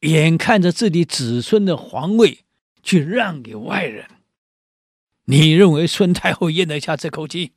[0.00, 2.44] 眼看着自己子孙的皇位
[2.82, 4.08] 去让给外人？
[5.24, 7.54] 你认为孙太后咽得下这口气？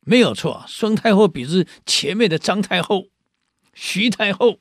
[0.00, 3.08] 没有错，孙太后比之前面的张太后、
[3.74, 4.60] 徐太后，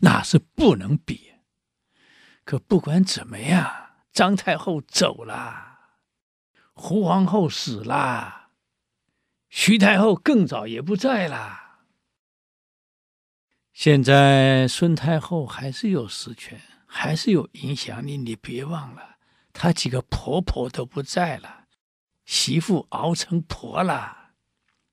[0.00, 1.32] 那是不能比。
[2.44, 5.78] 可不管怎么样，张太后走了，
[6.74, 8.50] 胡皇后死了，
[9.48, 11.69] 徐太后更早也不在了。
[13.72, 18.16] 现在孙太后还是有实权，还是有影响力。
[18.16, 19.16] 你别忘了。
[19.52, 21.66] 她几个婆婆都不在了，
[22.24, 24.32] 媳妇熬成婆了，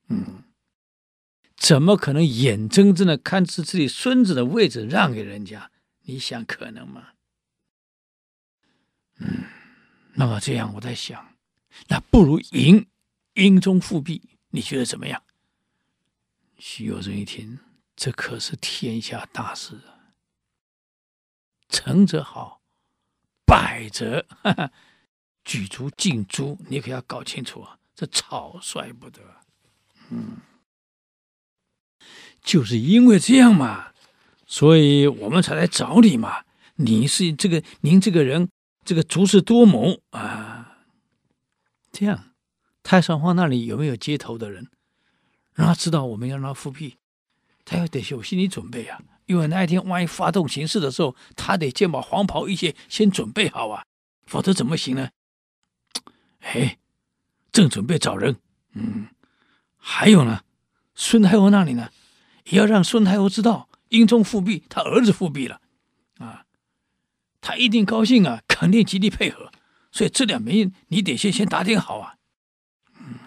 [0.08, 0.44] 嗯，
[1.56, 5.70] 怎么可能眼睁睁的看着自己孙子的位置让给人家？
[6.02, 7.08] 你想可能吗？
[9.18, 9.44] 嗯，
[10.14, 11.34] 那么这样我在想，
[11.88, 12.86] 那不如迎
[13.34, 15.22] 英宗复辟，你觉得怎么样？
[16.58, 17.58] 徐有贞一听，
[17.98, 20.14] 这可是天下大事啊，
[21.68, 22.62] 成则好。
[23.44, 24.70] 败则哈哈，
[25.42, 27.78] 举足尽诛，你可要搞清楚啊！
[27.94, 29.22] 这草率不得，
[30.10, 30.36] 嗯，
[32.42, 33.94] 就是因为这样嘛，
[34.46, 36.44] 所以我们才来找你嘛。
[36.76, 38.50] 你是这个，您这个人，
[38.84, 40.84] 这个足智多谋啊。
[41.90, 42.34] 这样，
[42.82, 44.70] 太上皇那里有没有接头的人，
[45.54, 46.98] 让他知道我们要让他复辟，
[47.68, 48.98] 他要得有心理准备啊。
[49.26, 53.84] 因为那一天万一发动形势的时候，他得先把黄袍一些先准备好啊，
[54.24, 55.10] 否则怎么行呢？
[56.40, 56.78] 哎，
[57.52, 58.36] 正准备找人，
[58.72, 59.08] 嗯，
[59.76, 60.44] 还有呢，
[60.94, 61.90] 孙太后那里呢，
[62.46, 65.60] 也要让孙太后知道英宗复辟，他儿子复辟了，
[66.18, 66.46] 啊，
[67.42, 69.52] 他一定高兴啊，肯定极力配合，
[69.92, 72.14] 所以这两边你得先先打点好啊。
[72.98, 73.18] 嗯，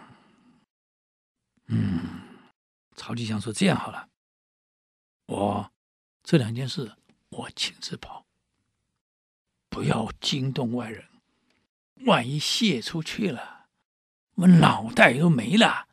[1.68, 2.00] 嗯，
[2.96, 4.08] 曹吉祥说这样好了，
[5.32, 5.72] 我。
[6.24, 6.92] 这两件事
[7.30, 8.26] 我亲自跑，
[9.70, 11.06] 不要惊动外人。
[12.06, 13.68] 万一泄出去了，
[14.36, 15.88] 我脑袋都没了。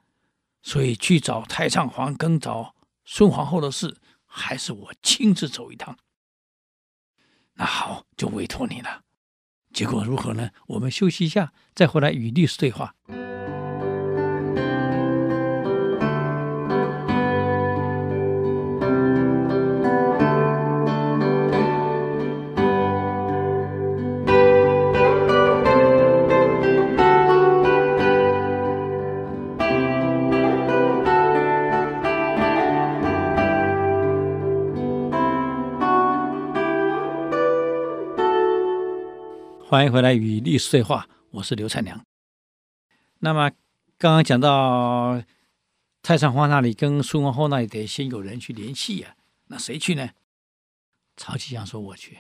[0.63, 2.75] 所以去找太上皇跟找
[3.05, 3.97] 孙皇后的事，
[4.27, 5.97] 还是我亲自走一趟。
[7.55, 9.05] 那好，就委托你了。
[9.73, 10.51] 结果如何呢？
[10.67, 12.95] 我们休息一下，再回来与律师对话。
[39.79, 42.05] 欢迎回来与历史对话，我是刘灿良。
[43.21, 43.49] 那么
[43.97, 45.23] 刚刚讲到
[46.03, 49.15] 太上皇那里跟孙皇后那里得先有人去联系呀、
[49.47, 50.11] 那谁去呢？
[51.17, 52.19] 曹吉祥说：“我去，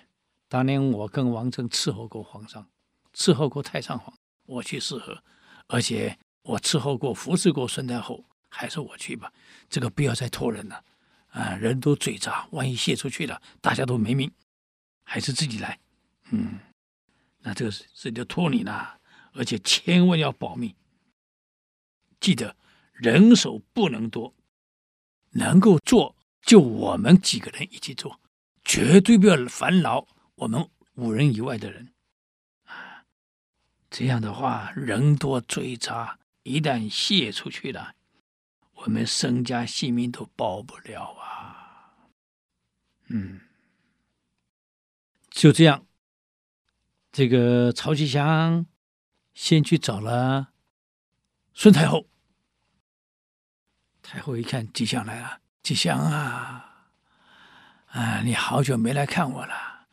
[0.49, 2.64] 当年我跟王政伺候过皇上，
[3.12, 4.16] 伺候过太上皇，
[4.47, 5.14] 我去侍候，
[5.66, 9.33] 而且我伺候过、服侍过孙太后，还是我去吧。
[9.68, 10.85] 这个不要再托人了，
[11.31, 14.31] 啊，人都嘴杂，万一泄出去了，大家都没命，
[15.03, 15.77] 还是自己来。
[16.31, 16.61] 嗯，
[17.48, 19.00] 那这个事就托你了，
[19.32, 20.76] 而且千万要保密，
[22.20, 22.54] 记得
[22.92, 24.34] 人手不能多，
[25.30, 28.20] 能够做就我们几个人一起做。”
[28.64, 31.94] 绝对不要烦扰我们五人以外的人，
[32.64, 33.06] 啊，
[33.88, 37.94] 这样的话人多嘴杂，一旦泄出去了，
[38.74, 41.96] 我们身家性命都保不了啊。
[43.06, 43.40] 嗯，
[45.30, 45.87] 就这样，
[47.18, 48.64] 这个曹吉祥
[49.35, 50.52] 先去找了
[51.52, 52.07] 孙太后，
[54.00, 56.92] 太后一看吉祥来了，吉祥啊！
[57.87, 59.88] 啊，你好久没来看我了。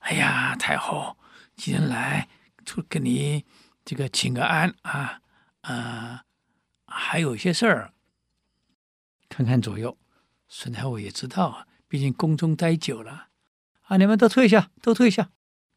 [0.00, 1.16] 哎呀，太后，
[1.56, 2.28] 今天来
[2.62, 3.46] 就跟你
[3.82, 5.22] 这个请个安啊，
[5.62, 6.24] 啊，
[6.86, 7.94] 还有一些事儿。
[9.30, 9.96] 看看左右，
[10.46, 13.28] 孙太后也知道啊，毕竟宫中待久了。
[13.84, 15.30] 啊，你们都退下，都退下，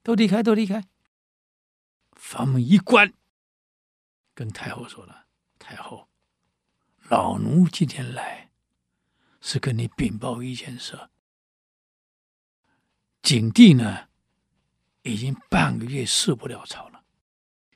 [0.03, 0.83] 都离开，都离开。
[2.13, 3.13] 房门一关，
[4.33, 5.25] 跟太后说了
[5.59, 6.09] ：“太后，
[7.09, 8.51] 老奴今天来
[9.41, 11.09] 是跟你禀报一件事。”
[13.21, 14.07] 景帝呢，
[15.03, 17.03] 已经半个月食不了朝了，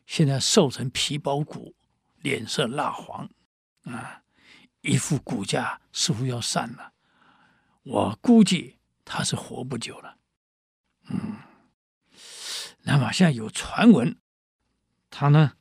[0.06, 1.76] 现在瘦成皮包骨，
[2.22, 3.30] 脸色蜡黄，
[3.84, 4.24] 啊，
[4.82, 6.94] 一副骨架似乎要散了。
[7.84, 10.18] 我估计他是活不久了。
[11.10, 11.38] 嗯，
[12.84, 14.18] 那么现在有传闻，
[15.10, 15.54] 他呢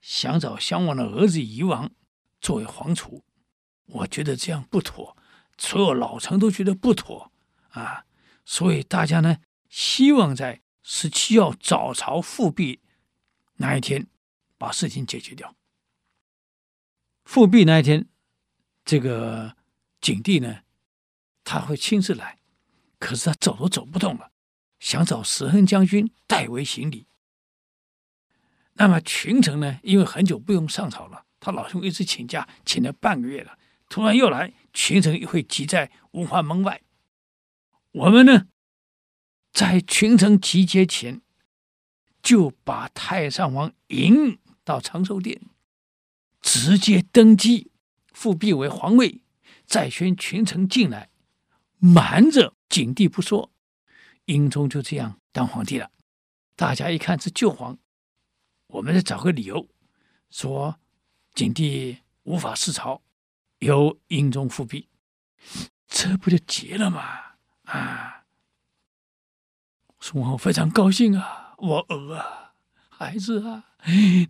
[0.00, 1.90] 想找襄王的儿子夷王
[2.40, 3.24] 作为皇储，
[3.86, 5.16] 我觉得这样不妥，
[5.56, 7.32] 所有老臣都觉得不妥
[7.70, 8.04] 啊。
[8.44, 12.80] 所以大家呢，希望在十七号早朝复辟
[13.54, 14.06] 那一天
[14.58, 15.56] 把事情解决掉。
[17.24, 18.06] 复辟那一天，
[18.84, 19.56] 这个
[20.00, 20.60] 景帝呢，
[21.42, 22.38] 他会亲自来，
[22.98, 24.30] 可是他走都走不动了，
[24.84, 27.06] 想找石亨将军代为行礼。
[28.74, 36.82] 那么群臣呢，因为很久不用上朝了，他老兄一直请假，请了半个月了，突然又来，群臣又会挤在文华门外。
[37.92, 38.48] 我们呢，
[39.54, 41.22] 在群臣集结前，
[42.22, 45.40] 就把太上皇迎到长寿殿，
[46.42, 47.70] 直接登基，
[48.12, 49.22] 复辟为皇位，
[49.64, 51.08] 再宣群臣进来，
[51.78, 53.50] 瞒着景帝不说，
[54.26, 55.90] 英宗就这样当皇帝了。
[56.56, 57.78] 大家一看是旧皇，
[58.68, 59.68] 我们再找个理由，
[60.30, 60.78] 说
[61.34, 63.02] 景帝无法视朝，
[63.58, 64.88] 由英宗复辟，
[65.88, 67.02] 这不就结了吗？
[67.64, 68.24] 啊！
[70.00, 72.52] 孙皇后非常高兴啊，我儿啊，
[72.88, 73.64] 孩子啊，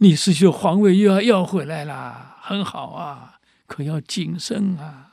[0.00, 5.12] 你失去皇位又要要回来了，很好啊，可要谨慎啊。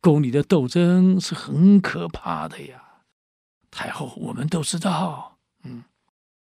[0.00, 2.81] 宫里的斗争是很可怕的呀。
[3.72, 5.82] 太后，我们都知道，嗯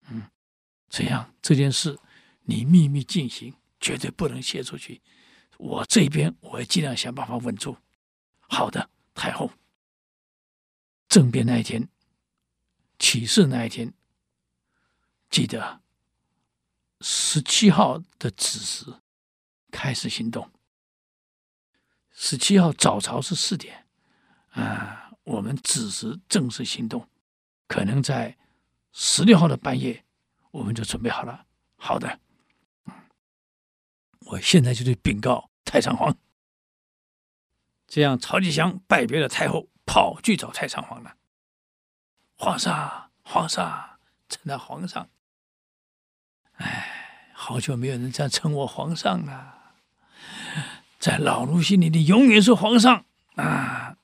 [0.09, 0.23] 嗯，
[0.89, 1.97] 这样这件事
[2.41, 4.99] 你秘密进行，绝对不能泄出去。
[5.57, 7.77] 我这边我会尽量想办法稳住。
[8.39, 9.51] 好的，太后。
[11.07, 11.87] 政变那一天，
[12.97, 13.93] 起事那一天，
[15.29, 15.81] 记得
[17.01, 18.85] 十七号的子时
[19.69, 20.49] 开始行动。
[22.11, 23.85] 十七号早朝是四点，
[24.51, 27.07] 啊，我们子时正式行动，
[27.71, 28.35] 可能在
[28.91, 30.03] 十六号的半夜，
[30.51, 31.45] 我们就准备好了。
[31.77, 32.19] 好的，
[34.19, 36.13] 我现在就去禀告太上皇。
[37.87, 39.69] 这样，曹吉祥拜别了太后。
[39.83, 41.15] 跑去找太上皇了。
[42.37, 43.99] 皇上，皇上，
[44.29, 45.09] 臣的皇上。
[46.53, 49.73] 哎，好久没有人这样称我皇上了。
[50.97, 53.05] 在老奴心里，你永远是皇上
[53.35, 53.97] 啊！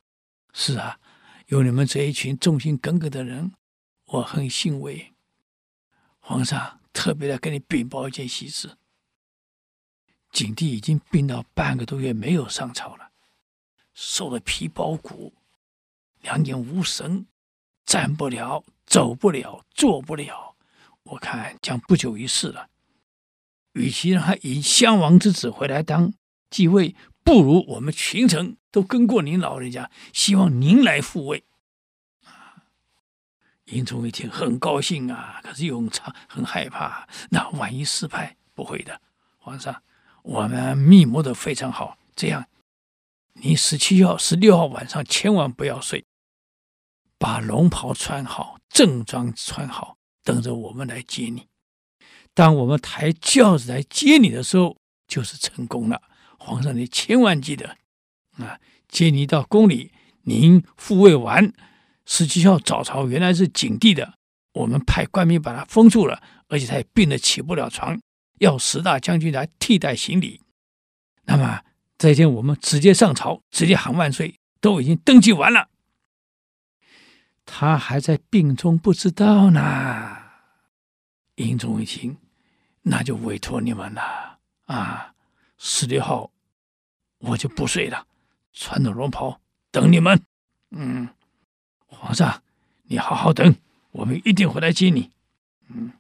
[0.52, 1.00] 是啊，
[1.48, 3.54] 有你们这一群忠心耿耿的人，
[4.06, 5.14] 我很欣慰。
[6.20, 8.78] 皇上特别来跟你禀报一件喜事：
[10.34, 13.12] 景帝已经病到半个多月没有上朝了，
[13.94, 15.34] 瘦的皮包骨。
[16.20, 17.26] 两眼无神，
[17.86, 20.58] 站不了，走不了，坐不了。
[21.04, 22.68] 我看将不久于世了。
[23.72, 26.14] 与其让他以襄王之子回来当
[26.50, 26.94] 继位，
[27.28, 31.44] 不如我们群臣都跟过您老人家，希望您来复位。
[32.24, 32.56] 啊！
[33.66, 37.06] 英宗一听很高兴啊，可是永昌很害怕。
[37.32, 38.38] 那万一失败？
[38.54, 39.02] 不会的，
[39.40, 39.84] 皇上，
[40.24, 41.98] 我们密谋的非常好。
[42.16, 42.46] 这样。
[43.34, 46.06] 你十七号、十六号晚上千万不要睡，
[47.18, 51.50] 把龙袍穿好，正装穿好，等着我们来接你。
[52.34, 54.78] 当我们抬轿子来接你的时候，
[55.10, 56.02] 就是成功了。
[56.38, 57.78] 皇上，你千万记得
[58.38, 58.60] 啊！
[58.88, 59.92] 接你到宫里，
[60.24, 61.52] 您复位完，
[62.06, 64.14] 十七号早朝原来是景帝的，
[64.54, 68.00] 我们派官兵把他封住了，而且他也病得起不了床，
[68.40, 70.42] 要十大将军来替代行礼。
[71.26, 71.62] 那么
[71.98, 75.70] 这一天我们直接上朝，直接喊万岁，都已经登记完了。
[77.46, 80.18] 他还在病中，不知道呢。
[81.36, 82.18] 英宗一听，
[82.84, 85.14] 那就委托你们了啊！
[85.58, 86.32] 十六号
[87.18, 88.08] 我就不睡了，
[88.54, 89.42] 穿着龙袍
[89.72, 90.26] 等你们。
[90.72, 91.10] 嗯，
[91.86, 92.44] 皇上，
[92.84, 93.56] 你好好等，
[93.92, 95.12] 我们一定会来接你。
[95.70, 95.94] 嗯，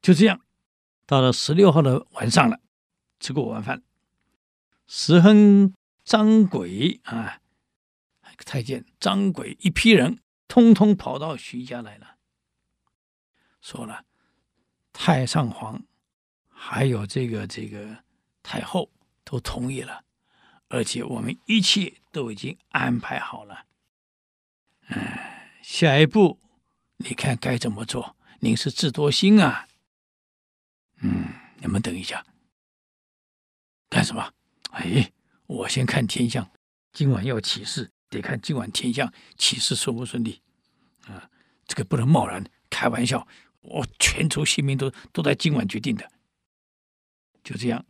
[0.00, 0.40] 就这样，
[1.06, 2.60] 到了十六号的晚上了，
[3.20, 3.82] 吃过晚饭，
[4.86, 5.74] 石亨、
[6.04, 7.38] 张轨啊。
[8.44, 10.18] 太监张轨一批人，
[10.48, 12.16] 通通跑到徐家来了，
[13.60, 14.04] 说了，
[14.92, 15.84] 太上皇
[16.64, 18.04] 还有这个这个
[18.40, 18.88] 太后
[19.24, 20.04] 都同意了，
[20.68, 23.66] 而且我们一切都已经安排好了。
[24.86, 24.96] 嗯，
[25.60, 26.38] 下一步
[26.98, 28.16] 你看该怎么做？
[28.38, 29.66] 您是智多星啊。
[31.00, 32.24] 嗯，你们等一下，
[33.90, 34.32] 干什么？
[34.70, 35.12] 哎，
[35.46, 36.48] 我先看天象，
[36.92, 37.90] 今晚要起事。
[38.08, 40.40] 得看今晚天象起事顺不顺利，
[41.06, 41.28] 啊，
[41.66, 43.26] 这个不能贸然开玩笑。
[43.62, 46.08] 我全族性命都都在今晚决定的。
[47.42, 47.84] 就这样，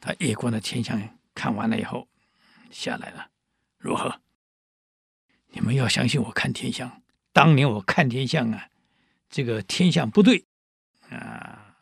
[0.00, 2.08] 他夜观的天象看完了以后，
[2.70, 3.30] 下来了。
[3.78, 4.20] 如何？
[5.48, 7.02] 你们要相信我看天象。
[7.32, 8.68] 当年我看天象啊，
[9.28, 10.44] 这个天象不对
[11.08, 11.76] 啊，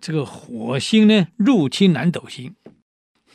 [0.00, 2.56] 这个火星呢入侵南斗星，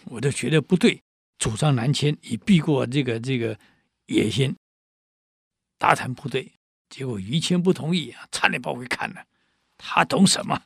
[0.06, 1.04] 我就觉得不对。
[1.38, 3.58] 主张南迁以避过这个这个
[4.08, 4.58] 野心，
[5.78, 6.52] 大谈部队，
[6.90, 9.24] 结果于谦不同意啊，差点把我给砍了。
[9.78, 10.64] 他懂什么？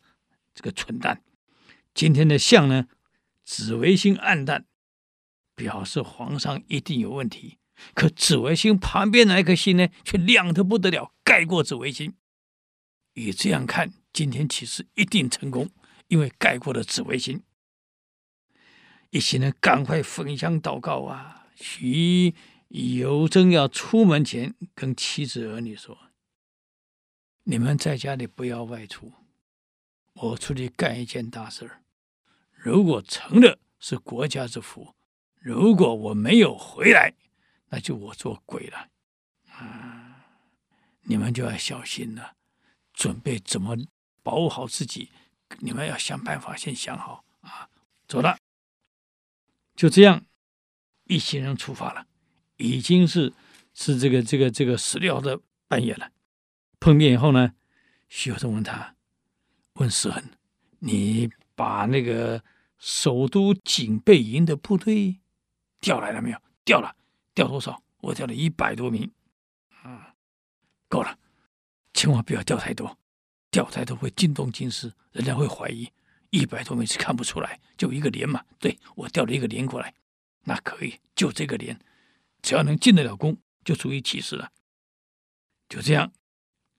[0.54, 1.22] 这个蠢蛋！
[1.94, 2.88] 今天的相呢，
[3.44, 4.66] 紫微星暗淡，
[5.56, 7.58] 表示皇上一定有问题。
[7.94, 12.14] 可紫微星旁边那颗星呢，却亮得不得了，盖过紫微星。
[13.14, 15.70] 以这样看，今天起事一定成功，
[16.08, 17.42] 因为盖过了紫微星。
[19.10, 21.48] 一行人赶快焚香祷告啊！
[21.56, 22.34] 徐
[22.70, 25.98] 有贞要出门前，跟妻子儿女说
[27.44, 29.12] ：“你们在家里不要外出，
[30.14, 31.82] 我出去干一件大事儿。
[32.54, 34.96] 如果成了，是国家之福；
[35.40, 37.14] 如果我没有回来，
[37.70, 38.90] 那就我做鬼了。
[39.52, 40.26] 啊，
[41.02, 42.36] 你们就要小心了，
[42.94, 43.76] 准备怎么
[44.22, 45.10] 保护好自己。
[45.60, 47.70] 你们要想办法，先想好啊！
[48.08, 48.38] 走了。”
[49.76, 50.26] 就这样，
[51.06, 52.06] 一行人出发了，
[52.58, 53.34] 已经是
[53.74, 56.12] 是这个这个这个十六号的半夜了。
[56.80, 57.54] 碰面以后呢，
[58.08, 58.96] 徐有贞问他，
[59.82, 60.24] 问石亨
[60.78, 62.44] ：“你把那个
[62.78, 65.20] 首都警备营的部队
[65.80, 66.38] 调来了没有？
[66.64, 66.96] 调了，
[67.34, 67.82] 调多少？
[68.00, 69.12] 我调了一百多名。
[69.82, 70.14] 啊，
[70.88, 71.18] 够了，
[71.94, 72.96] 千万不要调太多，
[73.50, 75.92] 调太多会惊动京师，人家会怀疑。”
[76.30, 78.46] 一百多名是看不出来，就一个连嘛。
[78.58, 79.94] 对，我调了一个连过来，
[80.46, 81.78] 那可以，就这个连，
[82.42, 84.50] 只要能进得了宫，就足以起事了。
[85.68, 86.10] 就这样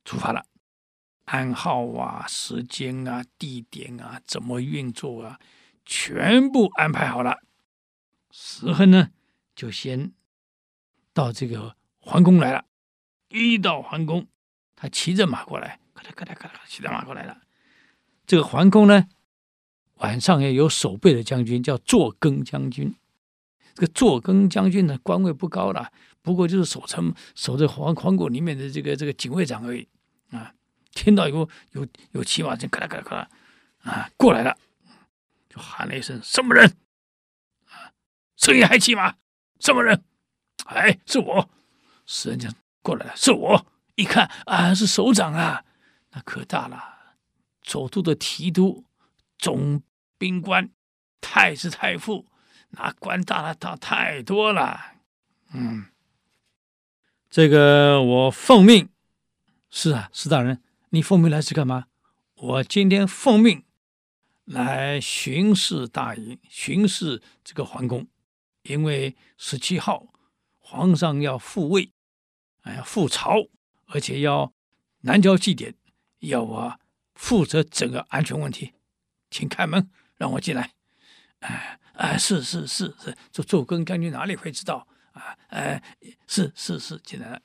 [0.07, 0.47] 出发了，
[1.25, 5.39] 暗号啊、时间啊、地点啊、怎么运作啊，
[5.85, 7.39] 全部安排好了。
[8.31, 9.11] 石亨呢，
[9.55, 10.13] 就先
[11.13, 12.65] 到这个皇宫来了。
[13.29, 14.27] 一到皇宫，
[14.75, 17.43] 他骑着马过来，咔嗒咔嗒咔嗒，骑着马过来了。
[18.27, 19.07] 这个皇宫呢？
[19.97, 22.93] 晚上也有守备的将军，叫坐更将军。
[23.75, 29.87] 这个坐更将军呢，官位不高了，不过就是守城、守着皇皇宫里面的这个这个警卫长而已。
[30.31, 30.53] 啊，
[30.95, 33.29] 听到有有有骑马声，咔啦咔啦咔啦，
[33.83, 34.57] 啊，过来了，
[35.49, 36.77] 就喊了一声：“什么人？”
[37.69, 37.93] 啊，
[38.37, 39.17] 深夜还骑马？
[39.61, 40.03] 什么人？
[40.67, 41.51] 哎，是我。
[42.07, 43.67] 石恩将过来了，是我。
[43.97, 45.65] 一看啊，是首长啊，
[46.11, 47.17] 那可大了，
[47.63, 48.85] 首都的提督
[49.39, 49.83] 总。
[50.19, 50.71] 兵官、
[51.21, 52.29] 太子、太傅，
[52.69, 54.93] 那官大了，大太多了。
[55.53, 55.87] 嗯，
[57.29, 58.89] 这个我奉命。
[59.69, 60.63] 是啊，石大人，
[60.95, 61.87] 你奉命来是干嘛？
[62.35, 63.65] 我今天奉命
[64.45, 68.07] 来巡视大营，巡视这个皇宫，
[68.65, 70.13] 因为十七号
[70.59, 71.95] 皇上要复位，
[72.61, 73.49] 哎呀，复朝，
[73.87, 74.53] 而且要
[75.01, 75.75] 南郊祭典，
[76.19, 76.79] 要我
[77.15, 78.73] 负责整个安全问题，
[79.31, 79.91] 请开门。
[80.19, 80.73] 让我进来，
[81.39, 85.83] 哎哎，是是是是，这坐更将军哪里会知道啊，哎，
[86.27, 87.41] 是是是进来了。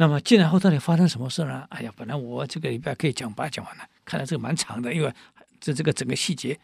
[0.00, 1.66] 那么进来后到底发生什么事呢？
[1.68, 5.12] 哎呀，本来我这个礼拜可以讲把它讲完了，看来这个蛮长的，因为
[5.60, 6.58] 这这个整个细节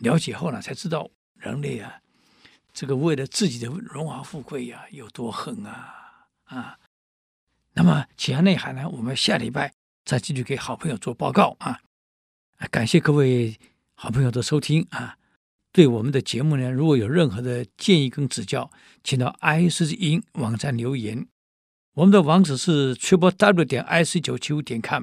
[0.00, 1.90] 了解后呢，才知道人类啊，
[2.74, 6.78] 这个为了自己的荣华富贵呀、啊，有多横啊啊！
[7.72, 9.72] 那么其他内涵呢，我们下礼拜
[10.04, 11.80] 再继续给好朋友做报告啊！
[12.70, 13.58] 感谢各位
[13.94, 15.16] 好朋友的收听啊！
[15.72, 18.70] 对我们的节目呢，如果有任何的建议跟指教，
[19.02, 21.26] 请到 IC 之音网站留言。
[21.94, 25.02] 我们的网址是 triple w 点 ic 九七五点 com。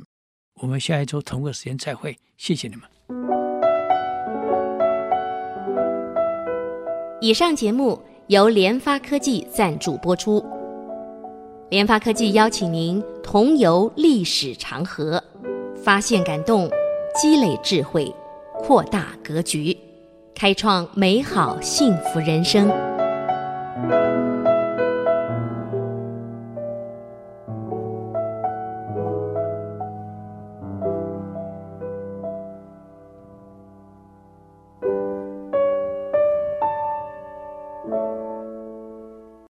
[0.60, 2.84] 我们下一周同个时间再会，谢谢你们。
[7.22, 10.44] 以上节目由联发科技赞助播出。
[11.70, 15.24] 联发科技邀请您同游历史长河，
[15.84, 16.68] 发现感动，
[17.22, 18.12] 积累智慧，
[18.64, 19.78] 扩大格局，
[20.34, 22.68] 开创美好幸福人生。